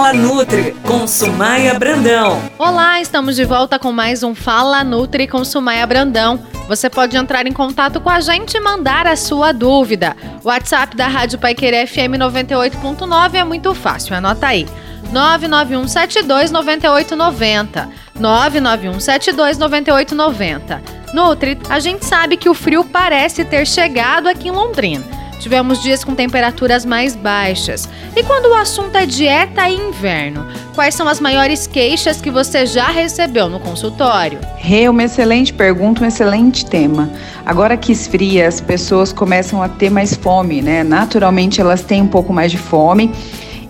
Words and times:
Fala 0.00 0.14
Nutri 0.14 0.74
com 0.82 1.06
Sumaia 1.06 1.78
Brandão. 1.78 2.42
Olá, 2.58 3.02
estamos 3.02 3.36
de 3.36 3.44
volta 3.44 3.78
com 3.78 3.92
mais 3.92 4.22
um 4.22 4.34
Fala 4.34 4.82
Nutri 4.82 5.28
com 5.28 5.44
Sumaia 5.44 5.86
Brandão. 5.86 6.42
Você 6.68 6.88
pode 6.88 7.18
entrar 7.18 7.46
em 7.46 7.52
contato 7.52 8.00
com 8.00 8.08
a 8.08 8.18
gente 8.18 8.54
e 8.54 8.60
mandar 8.60 9.06
a 9.06 9.14
sua 9.14 9.52
dúvida. 9.52 10.16
O 10.42 10.48
WhatsApp 10.48 10.96
da 10.96 11.06
Rádio 11.06 11.38
Paiquerê 11.38 11.86
FM 11.86 12.16
98.9 12.18 13.34
é 13.34 13.44
muito 13.44 13.74
fácil, 13.74 14.16
anota 14.16 14.46
aí. 14.46 14.66
991 15.12 15.86
72 15.86 16.50
9890. 16.50 17.88
991 18.18 19.00
72 19.00 19.58
9890. 19.58 20.82
Nutri, 21.12 21.58
a 21.68 21.78
gente 21.78 22.06
sabe 22.06 22.38
que 22.38 22.48
o 22.48 22.54
frio 22.54 22.84
parece 22.86 23.44
ter 23.44 23.66
chegado 23.66 24.28
aqui 24.28 24.48
em 24.48 24.52
Londrina. 24.52 25.19
Tivemos 25.40 25.82
dias 25.82 26.04
com 26.04 26.14
temperaturas 26.14 26.84
mais 26.84 27.16
baixas. 27.16 27.88
E 28.14 28.22
quando 28.22 28.50
o 28.50 28.54
assunto 28.54 28.94
é 28.96 29.06
dieta 29.06 29.68
e 29.70 29.74
inverno, 29.74 30.46
quais 30.74 30.94
são 30.94 31.08
as 31.08 31.18
maiores 31.18 31.66
queixas 31.66 32.20
que 32.20 32.30
você 32.30 32.66
já 32.66 32.88
recebeu 32.88 33.48
no 33.48 33.58
consultório? 33.58 34.38
Rê, 34.58 34.86
uma 34.86 35.02
excelente 35.02 35.52
pergunta, 35.52 36.04
um 36.04 36.06
excelente 36.06 36.66
tema. 36.66 37.10
Agora 37.46 37.74
que 37.76 37.90
esfria, 37.90 38.46
as 38.46 38.60
pessoas 38.60 39.14
começam 39.14 39.62
a 39.62 39.68
ter 39.68 39.90
mais 39.90 40.14
fome, 40.14 40.60
né? 40.60 40.84
Naturalmente 40.84 41.58
elas 41.58 41.82
têm 41.82 42.02
um 42.02 42.06
pouco 42.06 42.34
mais 42.34 42.50
de 42.50 42.58
fome. 42.58 43.10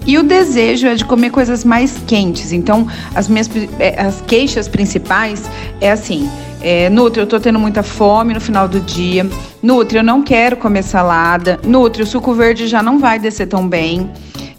E 0.07 0.19
o 0.19 0.25
desejo 0.25 0.89
é 0.89 0.95
de 0.97 1.05
comer 1.05 1.31
coisas 1.31 1.65
mais 1.65 1.99
quentes. 2.07 2.53
Então, 2.53 2.89
as 3.15 3.29
minhas 3.29 3.49
é, 3.79 4.01
as 4.01 4.21
queixas 4.23 4.67
principais 4.67 5.49
é 5.81 5.93
assim: 5.93 6.29
é, 6.61 6.91
Nutri, 6.91 7.21
eu 7.21 7.27
tô 7.27 7.41
tendo 7.41 7.59
muita 7.59 7.83
fome 7.83 8.35
no 8.35 8.41
final 8.41 8.69
do 8.69 8.81
dia. 8.81 9.27
Nutri, 9.63 9.99
eu 9.99 10.05
não 10.05 10.23
quero 10.23 10.57
comer 10.57 10.83
salada. 10.83 11.59
Nutri, 11.65 12.03
o 12.03 12.07
suco 12.07 12.35
verde 12.35 12.67
já 12.67 12.83
não 12.83 12.99
vai 12.99 13.19
descer 13.19 13.47
tão 13.47 13.67
bem. 13.67 14.11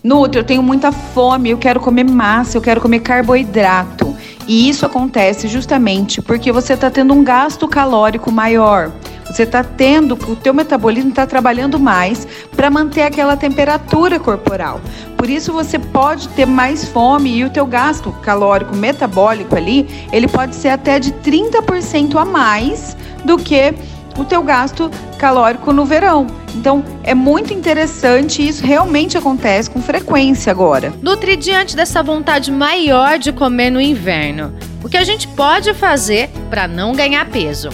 Nutri, 0.04 0.40
eu 0.40 0.44
tenho 0.44 0.64
muita 0.64 0.92
fome, 0.92 1.52
eu 1.52 1.58
quero 1.58 1.80
comer 1.80 2.04
massa, 2.04 2.58
eu 2.58 2.62
quero 2.62 2.82
comer 2.82 3.02
carboidrato. 3.02 4.16
E 4.48 4.68
isso 4.68 4.86
acontece 4.86 5.48
justamente 5.48 6.22
porque 6.22 6.52
você 6.52 6.74
está 6.74 6.90
tendo 6.90 7.14
um 7.14 7.24
gasto 7.24 7.68
calórico 7.68 8.32
maior. 8.32 8.92
Você 9.32 9.44
está 9.44 9.64
tendo, 9.64 10.14
o 10.14 10.36
teu 10.36 10.54
metabolismo 10.54 11.10
está 11.10 11.26
trabalhando 11.26 11.80
mais 11.80 12.28
para 12.54 12.70
manter 12.70 13.04
aquela 13.04 13.38
temperatura 13.38 14.20
corporal. 14.20 14.82
Por 15.16 15.30
isso 15.30 15.54
você 15.54 15.80
pode 15.80 16.28
ter 16.30 16.46
mais 16.46 16.84
fome 16.84 17.38
e 17.38 17.46
o 17.46 17.50
teu 17.50 17.66
gasto 17.66 18.12
calórico 18.22 18.76
metabólico 18.76 19.56
ali, 19.56 19.88
ele 20.12 20.28
pode 20.28 20.54
ser 20.56 20.68
até 20.70 21.00
de 21.00 21.14
30% 21.14 22.18
a 22.18 22.26
mais 22.26 22.98
do 23.24 23.38
que 23.38 23.74
o 24.18 24.26
teu 24.26 24.44
gasto 24.44 24.92
calórico 25.18 25.72
no 25.72 25.86
verão. 25.86 26.28
Então, 26.54 26.84
é 27.02 27.14
muito 27.14 27.54
interessante 27.54 28.42
e 28.42 28.50
isso 28.50 28.66
realmente 28.66 29.18
acontece 29.18 29.70
com 29.70 29.82
frequência 29.82 30.52
agora. 30.52 30.94
Nutri 31.02 31.38
diante 31.38 31.74
dessa 31.74 32.04
vontade 32.04 32.52
maior 32.52 33.18
de 33.18 33.32
comer 33.32 33.70
no 33.70 33.80
inverno. 33.80 34.54
O 34.84 34.90
que 34.90 34.98
a 34.98 35.06
gente 35.06 35.26
pode 35.30 35.74
fazer 35.74 36.30
para 36.50 36.68
não 36.68 36.92
ganhar 36.92 37.26
peso? 37.30 37.70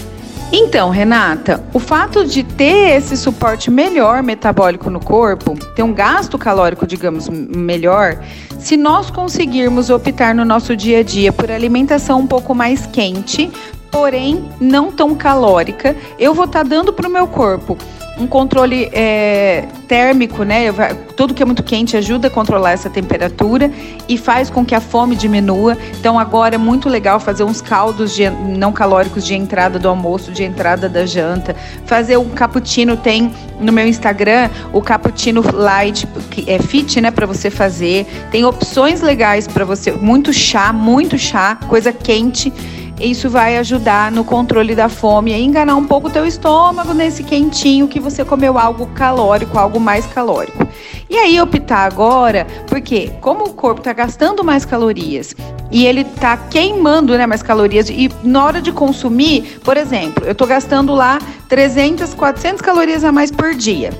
Então, 0.50 0.88
Renata, 0.88 1.62
o 1.74 1.78
fato 1.78 2.24
de 2.24 2.42
ter 2.42 2.96
esse 2.96 3.18
suporte 3.18 3.70
melhor 3.70 4.22
metabólico 4.22 4.88
no 4.88 4.98
corpo, 4.98 5.54
ter 5.74 5.82
um 5.82 5.92
gasto 5.92 6.38
calórico, 6.38 6.86
digamos, 6.86 7.28
melhor, 7.28 8.18
se 8.58 8.74
nós 8.74 9.10
conseguirmos 9.10 9.90
optar 9.90 10.34
no 10.34 10.46
nosso 10.46 10.74
dia 10.74 11.00
a 11.00 11.02
dia 11.02 11.32
por 11.32 11.50
alimentação 11.50 12.20
um 12.20 12.26
pouco 12.26 12.54
mais 12.54 12.86
quente, 12.86 13.50
porém 13.90 14.48
não 14.58 14.90
tão 14.90 15.14
calórica, 15.14 15.94
eu 16.18 16.32
vou 16.32 16.46
estar 16.46 16.62
tá 16.62 16.68
dando 16.68 16.94
para 16.94 17.08
o 17.08 17.12
meu 17.12 17.26
corpo 17.26 17.76
um 18.18 18.26
controle 18.26 18.88
é, 18.92 19.64
térmico, 19.86 20.42
né? 20.42 20.72
Tudo 21.16 21.34
que 21.34 21.42
é 21.42 21.46
muito 21.46 21.62
quente 21.62 21.96
ajuda 21.96 22.28
a 22.28 22.30
controlar 22.30 22.72
essa 22.72 22.90
temperatura 22.90 23.70
e 24.08 24.18
faz 24.18 24.50
com 24.50 24.64
que 24.64 24.74
a 24.74 24.80
fome 24.80 25.14
diminua. 25.14 25.76
Então 25.98 26.18
agora 26.18 26.56
é 26.56 26.58
muito 26.58 26.88
legal 26.88 27.20
fazer 27.20 27.44
uns 27.44 27.60
caldos 27.60 28.14
de, 28.14 28.28
não 28.28 28.72
calóricos 28.72 29.24
de 29.24 29.34
entrada 29.34 29.78
do 29.78 29.88
almoço, 29.88 30.32
de 30.32 30.42
entrada 30.42 30.88
da 30.88 31.06
janta. 31.06 31.54
Fazer 31.86 32.16
um 32.16 32.28
cappuccino 32.30 32.96
tem 32.96 33.32
no 33.60 33.72
meu 33.72 33.86
Instagram 33.86 34.50
o 34.72 34.82
cappuccino 34.82 35.42
light, 35.52 36.06
que 36.30 36.50
é 36.50 36.58
fit, 36.58 37.00
né, 37.00 37.10
para 37.10 37.26
você 37.26 37.50
fazer. 37.50 38.06
Tem 38.30 38.44
opções 38.44 39.00
legais 39.00 39.46
para 39.46 39.64
você, 39.64 39.92
muito 39.92 40.32
chá, 40.32 40.72
muito 40.72 41.16
chá, 41.18 41.56
coisa 41.68 41.92
quente 41.92 42.52
isso 43.00 43.30
vai 43.30 43.56
ajudar 43.58 44.10
no 44.10 44.24
controle 44.24 44.74
da 44.74 44.88
fome 44.88 45.32
e 45.32 45.40
enganar 45.40 45.76
um 45.76 45.86
pouco 45.86 46.08
o 46.08 46.10
teu 46.10 46.26
estômago 46.26 46.92
nesse 46.92 47.22
quentinho 47.22 47.86
que 47.86 48.00
você 48.00 48.24
comeu 48.24 48.58
algo 48.58 48.86
calórico, 48.88 49.58
algo 49.58 49.78
mais 49.78 50.04
calórico. 50.06 50.66
E 51.08 51.16
aí 51.16 51.40
optar 51.40 51.84
agora, 51.84 52.46
porque 52.66 53.10
como 53.20 53.44
o 53.44 53.52
corpo 53.52 53.80
está 53.80 53.92
gastando 53.92 54.42
mais 54.42 54.64
calorias 54.64 55.34
e 55.70 55.86
ele 55.86 56.00
está 56.00 56.36
queimando 56.36 57.16
né, 57.16 57.26
mais 57.26 57.42
calorias 57.42 57.88
e 57.88 58.10
na 58.24 58.44
hora 58.44 58.60
de 58.60 58.72
consumir, 58.72 59.60
por 59.62 59.76
exemplo, 59.76 60.24
eu 60.24 60.32
estou 60.32 60.46
gastando 60.46 60.92
lá 60.94 61.18
300, 61.48 62.14
400 62.14 62.60
calorias 62.60 63.04
a 63.04 63.12
mais 63.12 63.30
por 63.30 63.54
dia. 63.54 63.90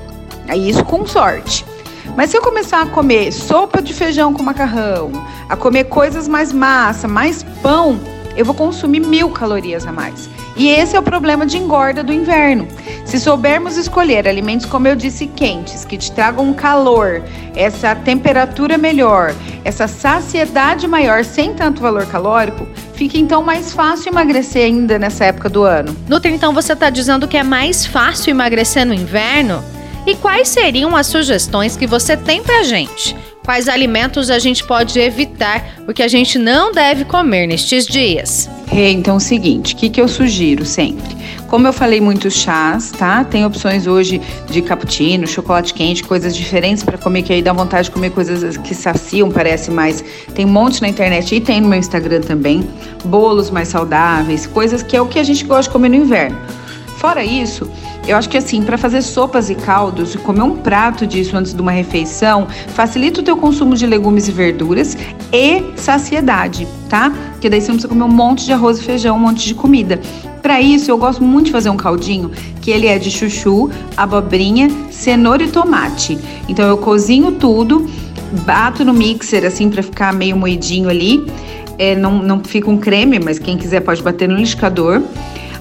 Aí 0.47 0.69
isso 0.69 0.83
com 0.83 1.05
sorte. 1.05 1.65
Mas 2.17 2.31
se 2.31 2.37
eu 2.37 2.41
começar 2.41 2.81
a 2.81 2.85
comer 2.85 3.31
sopa 3.31 3.81
de 3.81 3.93
feijão 3.93 4.33
com 4.33 4.43
macarrão, 4.43 5.11
a 5.47 5.55
comer 5.55 5.85
coisas 5.85 6.27
mais 6.27 6.51
massa, 6.51 7.07
mais 7.07 7.43
pão, 7.61 7.99
eu 8.39 8.45
vou 8.45 8.55
consumir 8.55 9.01
mil 9.01 9.29
calorias 9.31 9.85
a 9.85 9.91
mais. 9.91 10.29
E 10.55 10.69
esse 10.69 10.95
é 10.95 10.99
o 10.99 11.03
problema 11.03 11.45
de 11.45 11.57
engorda 11.57 12.01
do 12.01 12.13
inverno. 12.13 12.69
Se 13.03 13.19
soubermos 13.19 13.75
escolher 13.75 14.25
alimentos, 14.29 14.65
como 14.65 14.87
eu 14.87 14.95
disse, 14.95 15.27
quentes, 15.27 15.83
que 15.83 15.97
te 15.97 16.09
tragam 16.09 16.53
calor, 16.53 17.21
essa 17.53 17.93
temperatura 17.93 18.77
melhor, 18.77 19.35
essa 19.65 19.89
saciedade 19.89 20.87
maior 20.87 21.25
sem 21.25 21.53
tanto 21.53 21.81
valor 21.81 22.05
calórico, 22.05 22.65
fica 22.93 23.17
então 23.17 23.43
mais 23.43 23.73
fácil 23.73 24.09
emagrecer 24.13 24.63
ainda 24.63 24.97
nessa 24.97 25.25
época 25.25 25.49
do 25.49 25.63
ano. 25.63 25.93
Nutri, 26.07 26.31
então 26.31 26.53
você 26.53 26.71
está 26.71 26.89
dizendo 26.89 27.27
que 27.27 27.35
é 27.35 27.43
mais 27.43 27.85
fácil 27.85 28.31
emagrecer 28.31 28.85
no 28.85 28.93
inverno? 28.93 29.61
E 30.07 30.15
quais 30.15 30.47
seriam 30.47 30.95
as 30.95 31.07
sugestões 31.07 31.75
que 31.75 31.85
você 31.85 32.15
tem 32.15 32.41
pra 32.41 32.63
gente? 32.63 33.17
Quais 33.49 33.67
alimentos 33.67 34.29
a 34.29 34.37
gente 34.37 34.63
pode 34.63 34.99
evitar, 34.99 35.81
o 35.87 35.91
que 35.91 36.03
a 36.03 36.07
gente 36.07 36.37
não 36.37 36.71
deve 36.71 37.03
comer 37.03 37.47
nestes 37.47 37.87
dias. 37.87 38.47
Hey, 38.71 38.93
então 38.93 39.15
é 39.15 39.17
o 39.17 39.19
seguinte, 39.19 39.73
o 39.73 39.77
que, 39.77 39.89
que 39.89 39.99
eu 39.99 40.07
sugiro 40.07 40.63
sempre? 40.63 41.17
Como 41.47 41.65
eu 41.65 41.73
falei 41.73 41.99
muitos 41.99 42.35
chás, 42.35 42.91
tá? 42.91 43.23
Tem 43.23 43.43
opções 43.43 43.87
hoje 43.87 44.21
de 44.51 44.61
cappuccino, 44.61 45.25
chocolate 45.25 45.73
quente, 45.73 46.03
coisas 46.03 46.35
diferentes 46.35 46.83
para 46.83 46.95
comer, 46.95 47.23
que 47.23 47.33
aí 47.33 47.41
dá 47.41 47.51
vontade 47.51 47.85
de 47.85 47.91
comer 47.91 48.11
coisas 48.11 48.55
que 48.57 48.75
saciam, 48.75 49.31
parece 49.31 49.71
mais. 49.71 50.05
Tem 50.35 50.45
um 50.45 50.49
monte 50.49 50.79
na 50.83 50.87
internet 50.87 51.33
e 51.33 51.41
tem 51.41 51.59
no 51.59 51.69
meu 51.69 51.79
Instagram 51.79 52.21
também. 52.21 52.69
Bolos 53.03 53.49
mais 53.49 53.69
saudáveis, 53.69 54.45
coisas 54.45 54.83
que 54.83 54.95
é 54.95 55.01
o 55.01 55.07
que 55.07 55.17
a 55.17 55.23
gente 55.23 55.43
gosta 55.43 55.63
de 55.63 55.69
comer 55.71 55.89
no 55.89 55.95
inverno. 55.95 56.37
Fora 56.99 57.25
isso, 57.25 57.67
eu 58.09 58.17
acho 58.17 58.27
que 58.27 58.37
assim, 58.37 58.63
para 58.63 58.75
fazer 58.75 59.03
sopas 59.03 59.51
e 59.51 59.55
caldos, 59.55 60.15
comer 60.15 60.41
um 60.41 60.55
prato 60.55 61.05
disso 61.05 61.37
antes 61.37 61.53
de 61.53 61.61
uma 61.61 61.71
refeição, 61.71 62.47
facilita 62.69 63.21
o 63.21 63.23
teu 63.23 63.37
consumo 63.37 63.75
de 63.75 63.85
legumes 63.85 64.27
e 64.27 64.31
verduras 64.31 64.97
e 65.31 65.63
saciedade, 65.75 66.67
tá? 66.89 67.13
Porque 67.33 67.47
daí 67.47 67.61
você 67.61 67.67
não 67.67 67.75
precisa 67.75 67.87
comer 67.87 68.03
um 68.03 68.15
monte 68.15 68.45
de 68.45 68.51
arroz 68.51 68.79
e 68.79 68.83
feijão, 68.83 69.15
um 69.15 69.19
monte 69.19 69.45
de 69.45 69.53
comida. 69.53 70.01
Para 70.41 70.59
isso, 70.59 70.89
eu 70.89 70.97
gosto 70.97 71.23
muito 71.23 71.47
de 71.47 71.51
fazer 71.51 71.69
um 71.69 71.77
caldinho, 71.77 72.31
que 72.61 72.71
ele 72.71 72.87
é 72.87 72.97
de 72.97 73.11
chuchu, 73.11 73.69
abobrinha, 73.95 74.71
cenoura 74.89 75.43
e 75.43 75.47
tomate. 75.47 76.17
Então 76.47 76.67
eu 76.67 76.77
cozinho 76.77 77.33
tudo, 77.33 77.87
bato 78.43 78.83
no 78.83 78.93
mixer 78.93 79.45
assim 79.45 79.69
para 79.69 79.83
ficar 79.83 80.13
meio 80.13 80.35
moidinho 80.35 80.89
ali. 80.89 81.23
É, 81.77 81.95
não, 81.95 82.23
não 82.23 82.43
fica 82.43 82.71
um 82.71 82.77
creme, 82.77 83.19
mas 83.19 83.37
quem 83.37 83.55
quiser 83.55 83.81
pode 83.81 84.01
bater 84.01 84.27
no 84.27 84.33
liquidificador. 84.33 85.03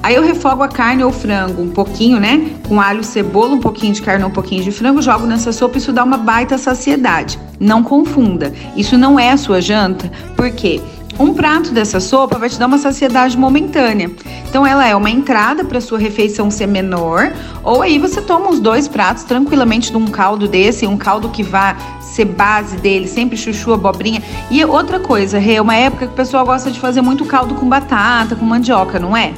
Aí 0.03 0.15
eu 0.15 0.23
refogo 0.23 0.63
a 0.63 0.69
carne 0.69 1.03
ou 1.03 1.13
frango 1.13 1.61
um 1.61 1.71
pouquinho, 1.71 2.21
né? 2.21 2.53
Com 2.69 2.81
alho, 2.81 3.03
cebola, 3.03 3.55
um 3.55 3.61
pouquinho 3.61 3.93
de 3.93 4.03
carne, 4.03 4.25
um 4.25 4.31
pouquinho 4.31 4.63
de 4.63 4.71
frango, 4.71 5.03
jogo 5.03 5.27
nessa 5.27 5.53
sopa, 5.53 5.79
isso 5.79 5.93
dá 5.93 6.05
uma 6.05 6.17
baita 6.17 6.57
saciedade. 6.57 7.39
Não 7.59 7.83
confunda, 7.83 8.53
isso 8.77 8.97
não 8.97 9.19
é 9.19 9.31
a 9.31 9.37
sua 9.37 9.61
janta, 9.61 10.11
porque 10.37 10.81
um 11.19 11.35
prato 11.35 11.73
dessa 11.73 11.99
sopa 11.99 12.39
vai 12.39 12.49
te 12.49 12.59
dar 12.59 12.67
uma 12.67 12.79
saciedade 12.79 13.37
momentânea. 13.37 14.09
Então 14.49 14.65
ela 14.65 14.87
é 14.87 14.95
uma 14.95 15.11
entrada 15.11 15.65
para 15.65 15.81
sua 15.81 15.99
refeição 15.99 16.49
ser 16.49 16.69
menor, 16.69 17.33
ou 17.65 17.83
aí 17.83 17.99
você 17.99 18.23
toma 18.23 18.49
os 18.49 18.61
dois 18.61 18.87
pratos 18.87 19.25
tranquilamente 19.25 19.91
de 19.91 19.97
um 19.97 20.07
caldo 20.07 20.47
desse, 20.47 20.87
um 20.87 20.97
caldo 20.97 21.29
que 21.29 21.43
vá 21.43 21.77
ser 22.01 22.25
base 22.25 22.77
dele, 22.77 23.09
sempre 23.09 23.37
chuchu, 23.37 23.73
abobrinha. 23.73 24.23
E 24.49 24.65
outra 24.65 25.01
coisa, 25.01 25.39
é 25.39 25.61
uma 25.61 25.75
época 25.75 26.07
que 26.07 26.13
o 26.13 26.17
pessoal 26.17 26.47
gosta 26.47 26.71
de 26.71 26.79
fazer 26.79 27.03
muito 27.03 27.25
caldo 27.25 27.55
com 27.57 27.69
batata, 27.69 28.37
com 28.37 28.45
mandioca, 28.45 28.99
não 29.01 29.17
é? 29.17 29.33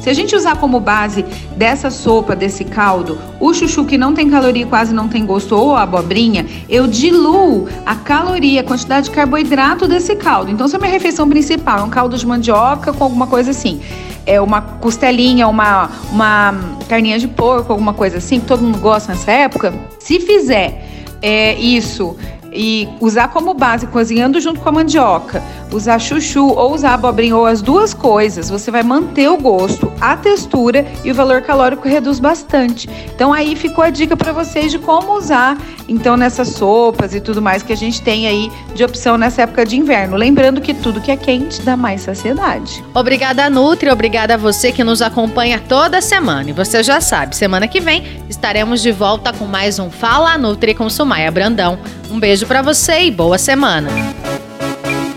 Se 0.00 0.08
a 0.08 0.14
gente 0.14 0.34
usar 0.34 0.56
como 0.56 0.80
base 0.80 1.22
dessa 1.56 1.90
sopa, 1.90 2.34
desse 2.34 2.64
caldo, 2.64 3.18
o 3.38 3.52
chuchu 3.52 3.84
que 3.84 3.98
não 3.98 4.14
tem 4.14 4.30
caloria, 4.30 4.66
quase 4.66 4.94
não 4.94 5.08
tem 5.08 5.26
gosto, 5.26 5.54
ou 5.54 5.76
a 5.76 5.82
abobrinha, 5.82 6.46
eu 6.68 6.86
diluo 6.86 7.68
a 7.84 7.94
caloria, 7.94 8.62
a 8.62 8.64
quantidade 8.64 9.10
de 9.10 9.14
carboidrato 9.14 9.86
desse 9.86 10.16
caldo. 10.16 10.50
Então, 10.50 10.66
se 10.66 10.74
a 10.74 10.78
minha 10.78 10.90
refeição 10.90 11.28
principal. 11.28 11.80
É 11.80 11.82
um 11.82 11.90
caldo 11.90 12.16
de 12.16 12.26
mandioca 12.26 12.92
com 12.92 13.04
alguma 13.04 13.26
coisa 13.26 13.50
assim, 13.50 13.80
é 14.26 14.40
uma 14.40 14.60
costelinha, 14.60 15.46
uma, 15.48 15.90
uma 16.10 16.54
carninha 16.88 17.18
de 17.18 17.28
porco, 17.28 17.72
alguma 17.72 17.92
coisa 17.92 18.18
assim, 18.18 18.40
que 18.40 18.46
todo 18.46 18.62
mundo 18.62 18.78
gosta 18.78 19.12
nessa 19.12 19.30
época, 19.30 19.74
se 19.98 20.20
fizer 20.20 20.86
é, 21.22 21.54
isso 21.54 22.16
e 22.52 22.88
usar 23.00 23.28
como 23.28 23.54
base, 23.54 23.86
cozinhando 23.86 24.40
junto 24.40 24.60
com 24.60 24.68
a 24.68 24.72
mandioca, 24.72 25.42
usar 25.72 25.98
chuchu 25.98 26.48
ou 26.48 26.74
usar 26.74 26.94
abobrinha 26.94 27.36
ou 27.36 27.46
as 27.46 27.62
duas 27.62 27.94
coisas, 27.94 28.50
você 28.50 28.70
vai 28.70 28.82
manter 28.82 29.28
o 29.28 29.36
gosto, 29.36 29.92
a 30.00 30.16
textura 30.16 30.86
e 31.04 31.10
o 31.10 31.14
valor 31.14 31.42
calórico 31.42 31.88
reduz 31.88 32.18
bastante. 32.18 32.88
Então 33.14 33.32
aí 33.32 33.54
ficou 33.54 33.84
a 33.84 33.90
dica 33.90 34.16
para 34.16 34.32
vocês 34.32 34.70
de 34.70 34.78
como 34.78 35.16
usar 35.16 35.56
então 35.88 36.16
nessas 36.16 36.48
sopas 36.50 37.14
e 37.14 37.20
tudo 37.20 37.42
mais 37.42 37.62
que 37.62 37.72
a 37.72 37.76
gente 37.76 38.00
tem 38.02 38.26
aí 38.26 38.50
de 38.74 38.84
opção 38.84 39.16
nessa 39.18 39.42
época 39.42 39.64
de 39.64 39.76
inverno. 39.76 40.16
Lembrando 40.16 40.60
que 40.60 40.72
tudo 40.72 41.00
que 41.00 41.10
é 41.10 41.16
quente 41.16 41.62
dá 41.62 41.76
mais 41.76 42.02
saciedade. 42.02 42.84
Obrigada 42.94 43.50
Nutri, 43.50 43.90
obrigada 43.90 44.34
a 44.34 44.36
você 44.36 44.72
que 44.72 44.84
nos 44.84 45.02
acompanha 45.02 45.60
toda 45.68 46.00
semana. 46.00 46.50
E 46.50 46.52
você 46.52 46.82
já 46.82 47.00
sabe, 47.00 47.36
semana 47.36 47.66
que 47.66 47.80
vem 47.80 48.24
estaremos 48.28 48.80
de 48.80 48.92
volta 48.92 49.32
com 49.32 49.44
mais 49.44 49.78
um 49.78 49.90
Fala 49.90 50.36
Nutri 50.38 50.74
com 50.74 50.88
Sumaia 50.88 51.30
Brandão. 51.30 51.78
Um 52.10 52.18
beijo 52.18 52.44
para 52.44 52.60
você 52.60 53.02
e 53.02 53.10
boa 53.10 53.38
semana. 53.38 53.88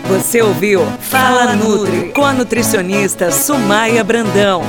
Você 0.06 0.40
ouviu 0.40 0.86
Fala 1.00 1.56
Nutri 1.56 2.12
com 2.12 2.24
a 2.24 2.32
nutricionista 2.32 3.32
Sumaia 3.32 4.04
Brandão. 4.04 4.62